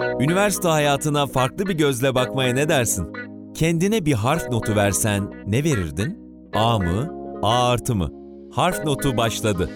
[0.00, 3.12] Üniversite hayatına farklı bir gözle bakmaya ne dersin?
[3.54, 6.18] Kendine bir harf notu versen ne verirdin?
[6.54, 7.14] A mı?
[7.42, 8.10] A artı mı?
[8.52, 9.70] Harf notu başladı.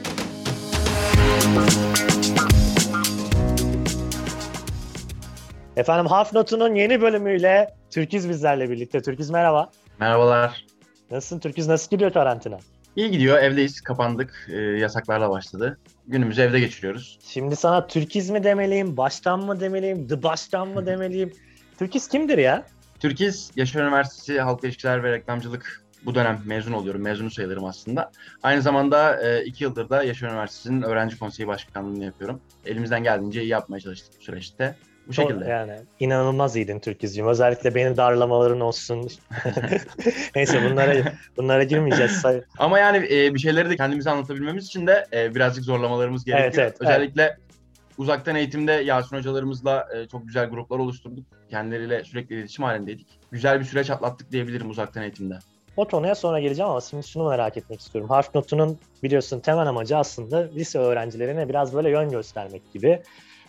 [5.77, 9.03] Efendim Harf Notu'nun yeni bölümüyle Türkiz bizlerle birlikte.
[9.03, 9.71] Türkiz merhaba.
[10.01, 10.67] Merhabalar.
[11.11, 11.39] Nasılsın?
[11.39, 12.59] Türkiz nasıl gidiyor karantina?
[12.97, 13.39] İyi gidiyor.
[13.39, 13.81] Evdeyiz.
[13.81, 14.47] Kapandık.
[14.49, 15.79] Ee, yasaklarla başladı.
[16.07, 17.19] Günümüzü evde geçiriyoruz.
[17.25, 21.33] Şimdi sana Türkiz mi demeliyim, baştan mı demeliyim, The Baştan mı demeliyim?
[21.79, 22.67] Türkiz kimdir ya?
[23.01, 27.03] Türkiz Yaşar Üniversitesi Halk İlişkiler ve Reklamcılık bu dönem mezun oluyorum.
[27.03, 28.13] Mezunu sayılırım aslında.
[28.43, 32.41] Aynı zamanda e, iki yıldır da Yaşar Üniversitesi'nin öğrenci konseyi başkanlığını yapıyorum.
[32.67, 34.77] Elimizden geldiğince iyi yapmaya çalıştık bu süreçte.
[35.09, 35.45] Bu şekilde.
[35.45, 37.29] Yani inanılmaz iyiydin Türkizciğim.
[37.29, 39.11] Özellikle beni darlamaların olsun.
[40.37, 42.23] Neyse bunlara bunlara girmeyeceğiz.
[42.59, 46.53] Ama yani e, bir şeyleri de kendimize anlatabilmemiz için de e, birazcık zorlamalarımız gerekiyor.
[46.53, 47.39] Evet, evet, Özellikle evet.
[47.99, 51.27] uzaktan eğitimde Yasin hocalarımızla e, çok güzel gruplar oluşturduk.
[51.51, 53.07] Kendileriyle sürekli iletişim halindeydik.
[53.31, 55.39] Güzel bir süreç atlattık diyebilirim uzaktan eğitimde.
[55.77, 58.11] O konuya sonra geleceğim ama şimdi şunu merak etmek istiyorum.
[58.11, 63.03] Harf notunun biliyorsun temel amacı aslında lise öğrencilerine biraz böyle yön göstermek gibi.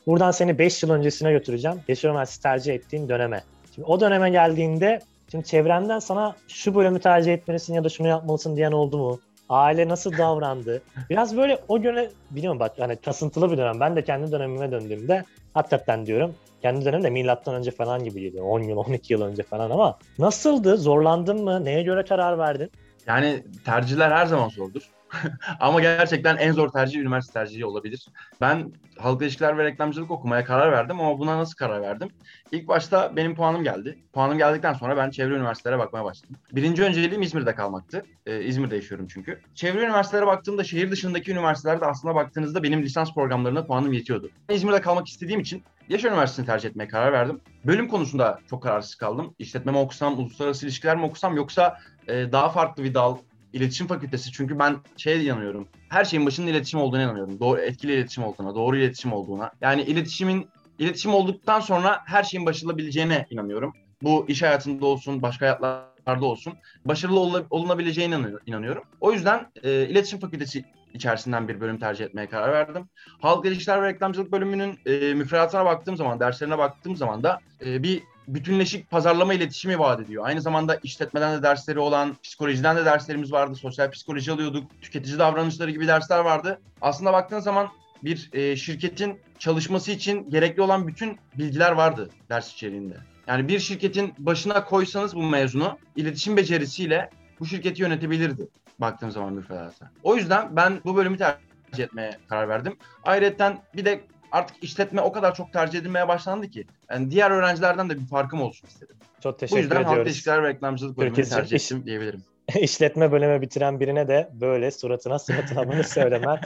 [0.07, 1.81] Buradan seni 5 yıl öncesine götüreceğim.
[1.87, 3.43] Yaşar Üniversitesi tercih ettiğin döneme.
[3.75, 4.99] Şimdi o döneme geldiğinde
[5.31, 9.19] şimdi çevrenden sana şu bölümü tercih etmelisin ya da şunu yapmalısın diyen oldu mu?
[9.49, 10.81] Aile nasıl davrandı?
[11.09, 13.79] Biraz böyle o güne biliyorum bak hani kasıntılı bir dönem.
[13.79, 18.45] Ben de kendi dönemime döndüğümde hakikaten diyorum kendi dönemde milattan önce falan gibi geliyor.
[18.45, 20.77] 10 yıl 12 yıl önce falan ama nasıldı?
[20.77, 21.65] Zorlandın mı?
[21.65, 22.71] Neye göre karar verdin?
[23.07, 24.81] Yani tercihler her zaman zordur.
[25.59, 28.07] Ama gerçekten en zor tercih üniversite tercihi olabilir.
[28.41, 32.09] Ben halk ilişkiler ve reklamcılık okumaya karar verdim ama buna nasıl karar verdim?
[32.51, 33.99] İlk başta benim puanım geldi.
[34.13, 36.35] Puanım geldikten sonra ben çevre üniversitelere bakmaya başladım.
[36.51, 38.05] Birinci önceliğim İzmir'de kalmaktı.
[38.25, 39.39] Ee, İzmir'de yaşıyorum çünkü.
[39.55, 44.29] Çevre üniversitelere baktığımda şehir dışındaki üniversitelerde aslında baktığınızda benim lisans programlarına puanım yetiyordu.
[44.49, 47.41] İzmir'de kalmak istediğim için Yaşar Üniversitesi'ni tercih etmeye karar verdim.
[47.65, 49.35] Bölüm konusunda çok kararsız kaldım.
[49.39, 53.17] İşletme mi okusam, uluslararası ilişkiler mi okusam yoksa e, daha farklı bir dal,
[53.55, 54.31] iletişim fakültesi.
[54.31, 55.67] Çünkü ben şeye inanıyorum.
[55.89, 57.39] Her şeyin başında iletişim olduğuna inanıyorum.
[57.39, 59.51] Doğru, etkili iletişim olduğuna, doğru iletişim olduğuna.
[59.61, 60.47] Yani iletişimin
[60.79, 63.73] iletişim olduktan sonra her şeyin başarılabileceğine inanıyorum.
[64.01, 66.53] Bu iş hayatında olsun, başka hayatlarda olsun.
[66.85, 68.83] Başarılı ol, olunabileceğine inanıyorum.
[69.01, 72.89] O yüzden e, iletişim fakültesi içerisinden bir bölüm tercih etmeye karar verdim.
[73.21, 78.03] Halk ilişkiler ve reklamcılık bölümünün e, müfredatına baktığım zaman, derslerine baktığım zaman da e, bir
[78.27, 80.25] bütünleşik pazarlama iletişimi vaat ediyor.
[80.25, 83.55] Aynı zamanda işletmeden de dersleri olan, psikolojiden de derslerimiz vardı.
[83.55, 84.81] Sosyal psikoloji alıyorduk.
[84.81, 86.61] Tüketici davranışları gibi dersler vardı.
[86.81, 87.69] Aslında baktığın zaman
[88.03, 92.97] bir e, şirketin çalışması için gerekli olan bütün bilgiler vardı ders içeriğinde.
[93.27, 97.09] Yani bir şirketin başına koysanız bu mezunu iletişim becerisiyle
[97.39, 98.47] bu şirketi yönetebilirdi
[98.79, 99.91] baktığım zaman müfredata.
[100.03, 102.77] O yüzden ben bu bölümü tercih etmeye karar verdim.
[103.03, 107.89] Ayrıca bir de artık işletme o kadar çok tercih edilmeye başlandı ki yani diğer öğrencilerden
[107.89, 108.95] de bir farkım olsun istedim.
[109.23, 109.71] Çok teşekkür ediyoruz.
[109.71, 109.97] Bu yüzden ediyoruz.
[109.97, 112.23] halk ilişkiler ve reklamcılık bölümünü tercih ettim diyebilirim.
[112.61, 116.39] işletme bölümü bitiren birine de böyle suratına suratına bunu söylemen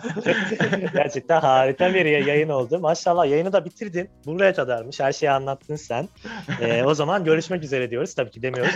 [0.94, 2.80] gerçekten harika bir yayın oldu.
[2.80, 4.10] Maşallah yayını da bitirdin.
[4.26, 5.00] Buraya kadarmış.
[5.00, 6.10] Her şeyi anlattın sen.
[6.62, 8.14] Ee, o zaman görüşmek üzere diyoruz.
[8.14, 8.74] Tabii ki demiyoruz.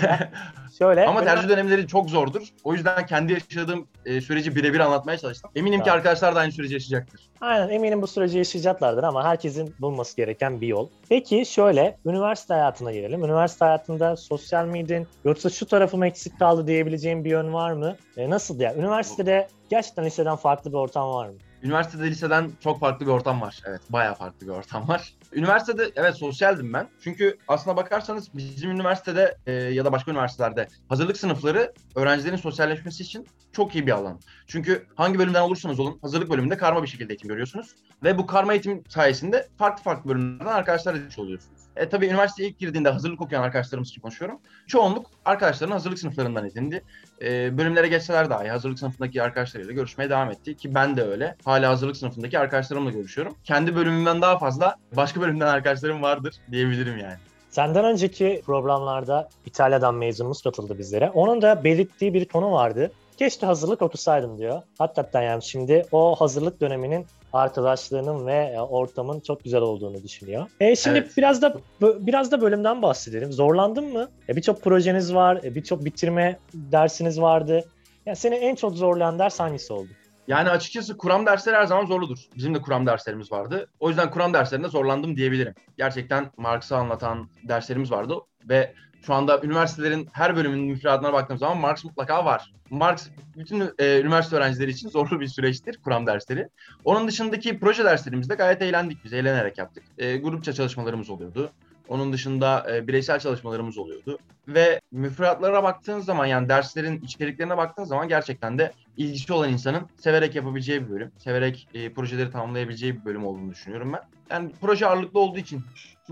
[0.77, 1.05] Şöyle.
[1.05, 2.41] Ama tercih dönemleri çok zordur.
[2.63, 5.51] O yüzden kendi yaşadığım e, süreci birebir anlatmaya çalıştım.
[5.55, 5.85] Eminim tamam.
[5.85, 7.33] ki arkadaşlar da aynı süreci yaşayacaktır.
[7.41, 10.89] Aynen eminim bu süreci yaşayacaklardır ama herkesin bulması gereken bir yol.
[11.09, 13.23] Peki şöyle üniversite hayatına gelelim.
[13.23, 17.95] Üniversite hayatında sosyal miydin yoksa şu tarafım eksik kaldı diyebileceğim bir yön var mı?
[18.17, 18.75] E, nasıl ya?
[18.75, 21.35] Üniversitede gerçekten liseden farklı bir ortam var mı?
[21.63, 23.61] Üniversitede liseden çok farklı bir ortam var.
[23.67, 25.13] Evet bayağı farklı bir ortam var.
[25.35, 26.89] Üniversitede evet sosyaldim ben.
[27.03, 33.27] Çünkü aslına bakarsanız bizim üniversitede e, ya da başka üniversitelerde hazırlık sınıfları öğrencilerin sosyalleşmesi için
[33.51, 34.19] çok iyi bir alan.
[34.47, 37.75] Çünkü hangi bölümden olursanız olun hazırlık bölümünde karma bir şekilde eğitim görüyorsunuz.
[38.03, 41.63] Ve bu karma eğitim sayesinde farklı farklı bölümlerden arkadaşlar edinmiş oluyorsunuz.
[41.75, 44.39] E, tabii üniversiteye ilk girdiğinde hazırlık okuyan arkadaşlarımız için konuşuyorum.
[44.67, 46.83] Çoğunluk arkadaşların hazırlık sınıflarından edindi.
[47.21, 50.57] E, bölümlere geçseler dahi hazırlık sınıfındaki arkadaşlarıyla görüşmeye devam etti.
[50.57, 51.35] Ki ben de öyle.
[51.45, 53.35] Hala hazırlık sınıfındaki arkadaşlarımla görüşüyorum.
[53.43, 57.17] Kendi bölümümden daha fazla başka bölümden arkadaşlarım vardır diyebilirim yani.
[57.49, 61.09] Senden önceki programlarda İtalya'dan mezunumuz katıldı bizlere.
[61.09, 62.91] Onun da belirttiği bir konu vardı.
[63.17, 64.61] Keşke hazırlık okusaydım diyor.
[64.77, 70.47] Hakikaten yani şimdi o hazırlık döneminin arkadaşlığının ve e, ortamın çok güzel olduğunu düşünüyor.
[70.59, 71.17] E şimdi evet.
[71.17, 73.31] biraz da biraz da bölümden bahsedelim.
[73.31, 74.09] Zorlandın mı?
[74.29, 77.65] E, birçok projeniz var, e, birçok bitirme dersiniz vardı.
[78.05, 79.89] Yani seni en çok zorlayan ders hangisi oldu?
[80.27, 82.17] Yani açıkçası kuram dersleri her zaman zorludur.
[82.35, 83.67] Bizim de kuram derslerimiz vardı.
[83.79, 85.53] O yüzden kuram derslerinde zorlandım diyebilirim.
[85.77, 88.15] Gerçekten Marx'ı anlatan derslerimiz vardı
[88.49, 88.73] ve
[89.05, 92.53] şu anda üniversitelerin her bölümünün müfredatına baktığım zaman Marx mutlaka var.
[92.69, 96.47] Marx bütün e, üniversite öğrencileri için zorlu bir süreçtir kuram dersleri.
[96.85, 99.83] Onun dışındaki proje derslerimizde gayet eğlendik biz, eğlenerek yaptık.
[99.97, 101.51] E, grupça çalışmalarımız oluyordu.
[101.87, 104.19] Onun dışında e, bireysel çalışmalarımız oluyordu.
[104.47, 110.35] Ve müfredatlara baktığın zaman yani derslerin içeriklerine baktığın zaman gerçekten de ilgisi olan insanın severek
[110.35, 111.11] yapabileceği bir bölüm.
[111.17, 114.01] Severek e, projeleri tamamlayabileceği bir bölüm olduğunu düşünüyorum ben.
[114.31, 115.61] Yani proje ağırlıklı olduğu için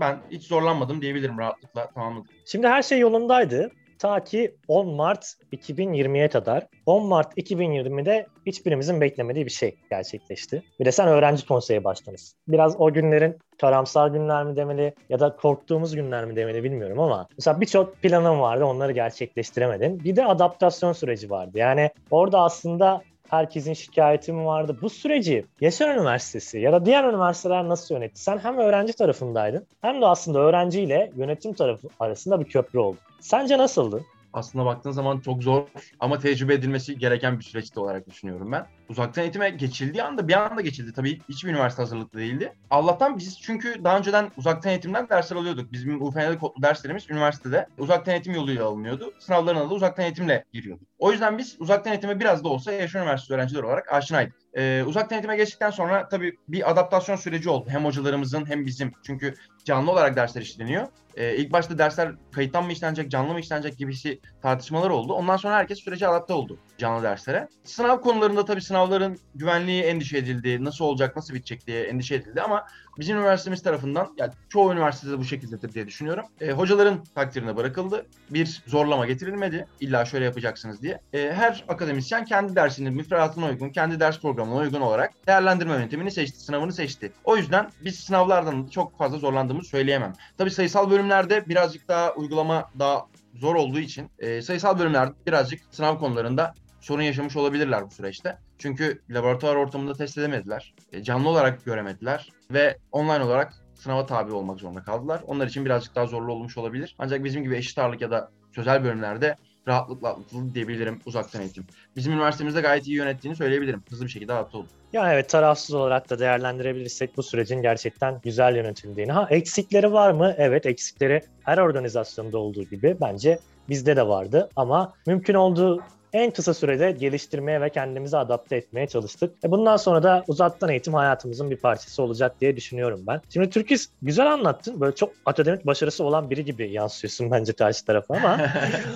[0.00, 2.30] ben hiç zorlanmadım diyebilirim rahatlıkla tamamladım.
[2.44, 3.70] Şimdi her şey yolundaydı.
[4.02, 6.66] Ta ki 10 Mart 2020'ye kadar.
[6.86, 10.62] 10 Mart 2020'de hiçbirimizin beklemediği bir şey gerçekleşti.
[10.80, 12.36] Bir de sen öğrenci konseye başladınız.
[12.48, 17.26] Biraz o günlerin karamsar günler mi demeli ya da korktuğumuz günler mi demeli bilmiyorum ama
[17.38, 20.04] mesela birçok planım vardı onları gerçekleştiremedin.
[20.04, 21.58] Bir de adaptasyon süreci vardı.
[21.58, 23.02] Yani orada aslında
[23.32, 24.76] herkesin şikayeti mi vardı?
[24.82, 28.22] Bu süreci Yaşar Üniversitesi ya da diğer üniversiteler nasıl yönetti?
[28.22, 32.98] Sen hem öğrenci tarafındaydın hem de aslında öğrenciyle yönetim tarafı arasında bir köprü oldu.
[33.20, 34.04] Sence nasıldı?
[34.32, 35.66] Aslında baktığın zaman çok zor
[36.00, 38.66] ama tecrübe edilmesi gereken bir süreçti olarak düşünüyorum ben.
[38.88, 40.92] Uzaktan eğitime geçildiği anda bir anda geçildi.
[40.92, 42.52] Tabii hiçbir üniversite hazırlıklı değildi.
[42.70, 45.72] Allah'tan biz çünkü daha önceden uzaktan eğitimden dersler alıyorduk.
[45.72, 49.12] Bizim UFN'de kodlu derslerimiz üniversitede uzaktan eğitim yoluyla alınıyordu.
[49.18, 50.82] Sınavlarına da uzaktan eğitimle giriyordu.
[51.02, 54.34] O yüzden biz uzaktan eğitime biraz da olsa Yaşar Üniversitesi öğrencileri olarak aşinaydık.
[54.54, 57.70] Ee, uzaktan eğitime geçtikten sonra tabii bir adaptasyon süreci oldu.
[57.70, 58.92] Hem hocalarımızın hem bizim.
[59.06, 59.34] Çünkü
[59.64, 60.86] canlı olarak dersler işleniyor.
[61.16, 65.12] Ee, ilk başta dersler kayıttan mı işlenecek, canlı mı işlenecek gibisi tartışmalar oldu.
[65.12, 67.48] Ondan sonra herkes sürece adapte oldu canlı derslere.
[67.64, 70.64] Sınav konularında tabii sınavların güvenliği endişe edildi.
[70.64, 72.66] Nasıl olacak, nasıl bitecek diye endişe edildi ama
[72.98, 76.24] bizim üniversitemiz tarafından, yani çoğu üniversitede bu şekildedir diye düşünüyorum.
[76.40, 78.06] E, hocaların takdirine bırakıldı.
[78.30, 79.66] Bir zorlama getirilmedi.
[79.80, 81.00] İlla şöyle yapacaksınız diye.
[81.12, 86.40] E, her akademisyen kendi dersinin müfredatına uygun, kendi ders programına uygun olarak değerlendirme yöntemini seçti,
[86.40, 87.12] sınavını seçti.
[87.24, 90.12] O yüzden biz sınavlardan çok fazla zorlandığımızı söyleyemem.
[90.38, 95.98] Tabii sayısal bölümlerde birazcık daha uygulama daha zor olduğu için e, sayısal bölümlerde birazcık sınav
[95.98, 98.38] konularında sorun yaşamış olabilirler bu süreçte.
[98.62, 100.74] Çünkü laboratuvar ortamında test edemediler.
[100.92, 105.20] E, canlı olarak göremediler ve online olarak sınava tabi olmak zorunda kaldılar.
[105.26, 106.94] Onlar için birazcık daha zorlu olmuş olabilir.
[106.98, 109.36] Ancak bizim gibi eşit ağırlık ya da sözel bölümlerde
[109.68, 111.66] rahatlıkla atlatıldı diyebilirim uzaktan eğitim.
[111.96, 113.82] Bizim üniversitemizde gayet iyi yönettiğini söyleyebilirim.
[113.90, 114.66] Hızlı bir şekilde oldu.
[114.92, 119.12] Ya evet tarafsız olarak da değerlendirebilirsek bu sürecin gerçekten güzel yönetildiğini.
[119.12, 120.34] Ha eksikleri var mı?
[120.36, 123.38] Evet eksikleri her organizasyonda olduğu gibi bence
[123.68, 125.82] bizde de vardı ama mümkün olduğu
[126.12, 129.34] en kısa sürede geliştirmeye ve kendimizi adapte etmeye çalıştık.
[129.44, 133.20] E bundan sonra da uzaktan eğitim hayatımızın bir parçası olacak diye düşünüyorum ben.
[133.28, 134.80] Şimdi Türkis güzel anlattın.
[134.80, 138.40] Böyle çok akademik başarısı olan biri gibi yansıyorsun bence karşı tarafa ama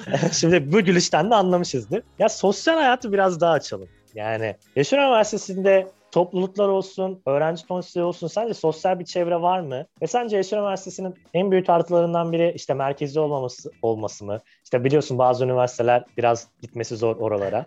[0.32, 2.02] şimdi bu gülüşten de anlamışızdır.
[2.18, 3.88] Ya sosyal hayatı biraz daha açalım.
[4.14, 5.86] Yani Yaşar Üniversitesi'nde
[6.16, 9.86] topluluklar olsun, öğrenci konseyi olsun sence sosyal bir çevre var mı?
[10.02, 14.42] Ve sence Yaşar Üniversitesi'nin en büyük artılarından biri işte merkezi olmaması olması mı?
[14.66, 17.66] İşte biliyorsun bazı üniversiteler biraz gitmesi zor oralara.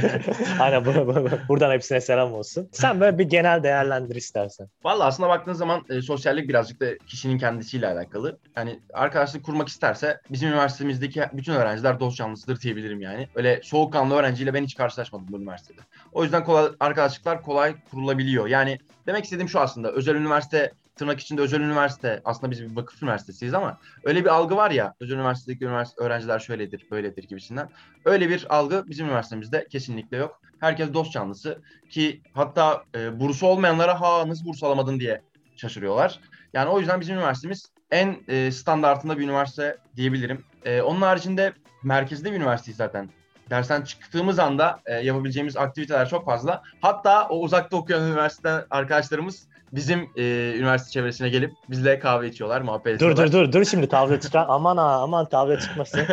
[0.60, 2.68] Aynen bu, bu, bu, buradan hepsine selam olsun.
[2.72, 4.68] Sen böyle bir genel değerlendir istersen.
[4.84, 8.38] Valla aslında baktığın zaman e, sosyallik birazcık da kişinin kendisiyle alakalı.
[8.56, 13.28] Yani arkadaşlık kurmak isterse bizim üniversitemizdeki bütün öğrenciler dost canlısıdır diyebilirim yani.
[13.34, 15.80] Öyle soğukkanlı öğrenciyle ben hiç karşılaşmadım bu üniversitede.
[16.12, 18.46] O yüzden kolay, arkadaşlıklar kolay kurulabiliyor.
[18.46, 23.02] Yani demek istediğim şu aslında özel üniversite tırnak içinde özel üniversite aslında biz bir vakıf
[23.02, 27.68] üniversitesiyiz ama öyle bir algı var ya özel üniversitedeki üniversite öğrenciler şöyledir böyledir gibisinden.
[28.04, 30.40] Öyle bir algı bizim üniversitemizde kesinlikle yok.
[30.60, 35.22] Herkes dost canlısı ki hatta e, bursu olmayanlara ha nasıl burs alamadın diye
[35.56, 36.20] şaşırıyorlar.
[36.52, 40.44] Yani o yüzden bizim üniversitemiz en e, standartında bir üniversite diyebilirim.
[40.64, 43.10] E, onun haricinde merkezde bir üniversiteyiz zaten
[43.50, 46.62] dersten çıktığımız anda e, yapabileceğimiz aktiviteler çok fazla.
[46.80, 53.00] Hatta o uzakta okuyan üniversite arkadaşlarımız bizim e, üniversite çevresine gelip bizle kahve içiyorlar, muhabbet
[53.00, 53.32] Dur ediyorlar.
[53.32, 54.46] dur dur dur şimdi kavga çıkar.
[54.48, 56.00] aman ha aman kavga çıkmasın.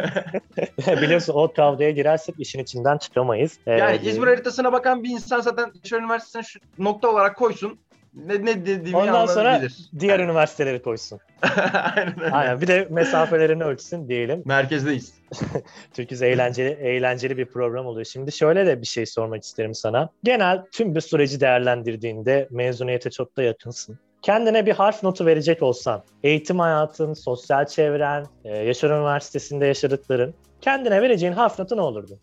[1.01, 3.57] Biliyorsun o kavgaya girersek işin içinden çıkamayız.
[3.67, 7.79] Ee, Yani İzmir haritasına bakan bir insan zaten Yaşar Üniversitesi'ne şu nokta olarak koysun.
[8.13, 9.89] Ne, ne dediğimi Ondan sonra anlayabilir.
[9.99, 11.19] diğer üniversiteleri koysun.
[11.95, 12.31] Aynen öyle.
[12.31, 14.41] Aynen bir de mesafelerini ölçsün diyelim.
[14.45, 15.13] Merkezdeyiz.
[15.93, 18.05] Türkiye eğlenceli eğlenceli bir program oluyor.
[18.05, 20.09] Şimdi şöyle de bir şey sormak isterim sana.
[20.23, 23.99] Genel tüm bir süreci değerlendirdiğinde mezuniyete çok da yakınsın.
[24.21, 31.01] Kendine bir harf notu verecek olsan, eğitim hayatın, sosyal çevren, e, Yaşar Üniversitesi'nde yaşadıkların, kendine
[31.01, 32.19] vereceğin harf notu ne olurdu?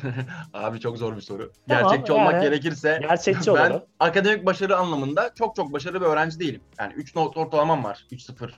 [0.54, 1.52] Abi çok zor bir soru.
[1.68, 3.82] Tamam, Gerçekçi olmak yani gerekirse Gerçekçi ben olalım.
[4.00, 6.60] akademik başarı anlamında çok çok başarılı bir öğrenci değilim.
[6.78, 8.06] Yani 3 not ortalamam var.
[8.12, 8.50] 3-0-9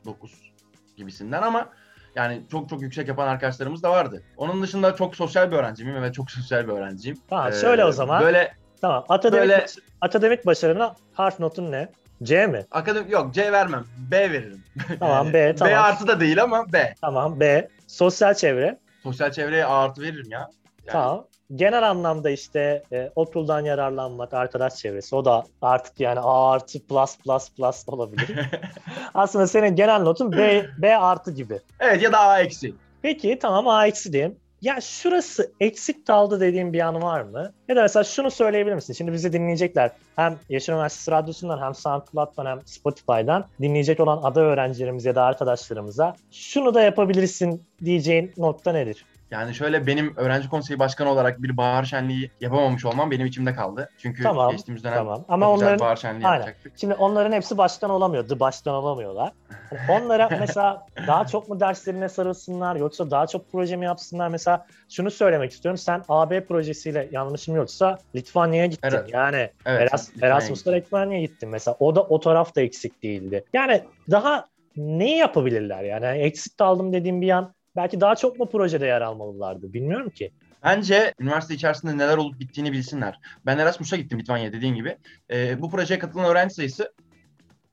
[0.97, 1.69] gibisinden ama
[2.15, 4.23] yani çok çok yüksek yapan arkadaşlarımız da vardı.
[4.37, 7.19] Onun dışında çok sosyal bir öğrenciyim ve çok sosyal bir öğrenciyim.
[7.29, 8.23] Tamam Ee, söyle o zaman.
[8.23, 9.05] Böyle Tamam.
[9.09, 11.89] Akademik, Böyle- baş- akademik başarına harf notun ne?
[12.23, 12.67] C mi?
[12.71, 13.85] Akademik yok C vermem.
[14.11, 14.65] B veririm.
[14.99, 15.73] Tamam B tamam.
[15.75, 16.95] B artı da değil ama B.
[17.01, 17.69] Tamam B.
[17.87, 18.79] Sosyal çevre.
[19.02, 20.38] Sosyal çevreye artı veririm ya.
[20.38, 21.26] Yani Tamam.
[21.54, 27.18] Genel anlamda işte e, okuldan yararlanmak, arkadaş çevresi o da artık yani A artı plus
[27.18, 28.30] plus plus olabilir.
[29.14, 31.61] Aslında senin genel notun B, B artı gibi.
[31.80, 32.75] Evet ya da A eksi.
[33.02, 34.37] Peki tamam A eksi diyeyim.
[34.62, 37.52] Ya şurası eksik kaldı dediğin bir an var mı?
[37.69, 38.92] Ya da mesela şunu söyleyebilir misin?
[38.92, 39.90] Şimdi bizi dinleyecekler.
[40.16, 46.14] Hem Yaşar Üniversitesi Radyosu'ndan hem SoundCloud'dan hem Spotify'dan dinleyecek olan ada öğrencilerimiz ya da arkadaşlarımıza
[46.31, 49.04] şunu da yapabilirsin diyeceğin nokta nedir?
[49.33, 53.89] Yani şöyle benim öğrenci konseyi başkanı olarak bir bahar şenliği yapamamış olmam benim içimde kaldı.
[53.99, 55.25] Çünkü Tamam, geçtiğimiz dönem Tamam.
[55.29, 56.39] Ama güzel onların bahar şenliği Aynen.
[56.39, 56.73] yapacaktık.
[56.77, 58.29] Şimdi onların hepsi baştan olamıyor.
[58.29, 59.33] The baştan olamıyorlar.
[59.49, 64.29] Hani onlara mesela daha çok mu derslerine sarılsınlar yoksa daha çok proje mi yapsınlar?
[64.29, 65.79] Mesela şunu söylemek istiyorum.
[65.79, 68.89] Sen AB projesiyle yanlışım yoksa Litvanya'ya gittin.
[68.89, 69.11] Evet.
[69.12, 71.77] Yani Evet, Eras, Erasmus'ta Litvanya'ya gittin mesela.
[71.81, 73.45] O da o taraf da eksik değildi.
[73.53, 74.47] Yani daha
[74.77, 76.05] ne yapabilirler yani?
[76.05, 79.73] yani eksik kaldım dediğim bir an belki daha çok mu projede yer almalılardı?
[79.73, 80.33] Bilmiyorum ki.
[80.64, 83.21] Bence üniversite içerisinde neler olup bittiğini bilsinler.
[83.47, 84.97] Ben Erasmus'a gittim Litvanya dediğin gibi.
[85.31, 86.93] Ee, bu projeye katılan öğrenci sayısı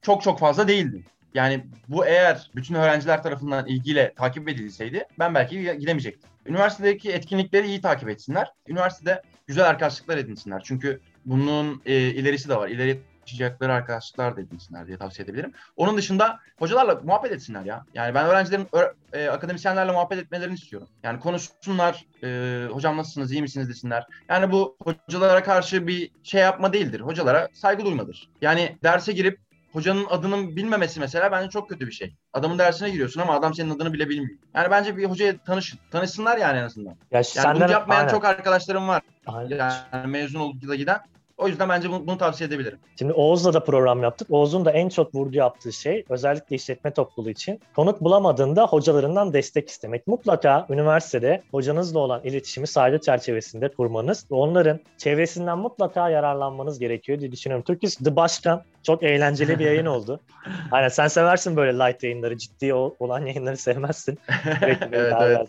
[0.01, 1.03] çok çok fazla değildi.
[1.33, 6.29] Yani bu eğer bütün öğrenciler tarafından ilgiyle takip edilseydi ben belki gidemeyecektim.
[6.45, 8.51] Üniversitedeki etkinlikleri iyi takip etsinler.
[8.67, 10.61] Üniversitede güzel arkadaşlıklar edinsinler.
[10.65, 12.69] Çünkü bunun e, ilerisi de var.
[12.69, 15.53] İleri taşıyacakları arkadaşlıklar da edinsinler diye tavsiye edebilirim.
[15.75, 17.85] Onun dışında hocalarla muhabbet etsinler ya.
[17.93, 18.67] Yani ben öğrencilerin
[19.13, 20.87] e, akademisyenlerle muhabbet etmelerini istiyorum.
[21.03, 24.05] Yani konuşsunlar, e, hocam nasılsınız, iyi misiniz desinler.
[24.29, 26.99] Yani bu hocalara karşı bir şey yapma değildir.
[26.99, 28.29] Hocalara saygı duymadır.
[28.41, 29.39] Yani derse girip
[29.73, 32.15] hocanın adının bilmemesi mesela bence çok kötü bir şey.
[32.33, 34.37] Adamın dersine giriyorsun ama adam senin adını bile bilmiyor.
[34.55, 36.91] Yani bence bir hocaya tanış, tanışsınlar yani en azından.
[36.91, 38.11] Ya Yani senden bunu yapmayan Aynen.
[38.11, 39.01] çok arkadaşlarım var.
[39.27, 39.57] Aynen.
[39.57, 40.99] Yani mezun olup da giden.
[41.39, 42.77] O yüzden bence bunu, bunu tavsiye edebilirim.
[42.99, 44.27] Şimdi Oğuz'la da program yaptık.
[44.31, 49.69] Oğuz'un da en çok vurgu yaptığı şey özellikle işletme topluluğu için konuk bulamadığında hocalarından destek
[49.69, 50.07] istemek.
[50.07, 57.31] Mutlaka üniversitede hocanızla olan iletişimi saygı çerçevesinde kurmanız ve onların çevresinden mutlaka yararlanmanız gerekiyor diye
[57.31, 57.63] düşünüyorum.
[57.65, 60.19] Türküs The Başkan çok eğlenceli bir yayın oldu.
[60.71, 64.19] Aynen sen seversin böyle light yayınları, ciddi ol- olan yayınları sevmezsin.
[64.61, 65.47] Evet, evet.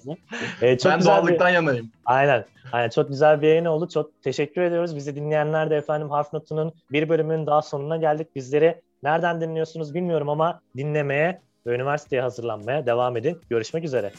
[0.63, 1.91] Ee, çok ben güzel bir- doğallıktan yanayım.
[2.05, 2.45] Aynen.
[2.73, 3.89] Aynen çok güzel bir yayın oldu.
[3.95, 4.97] Çok teşekkür ediyoruz.
[4.97, 8.37] Bizi dinleyenler de efendim Harf Notu'nun bir bölümünün daha sonuna geldik.
[8.37, 13.41] Bizleri nereden dinliyorsunuz bilmiyorum ama dinlemeye ve üniversiteye hazırlanmaya devam edin.
[13.51, 14.13] Görüşmek üzere.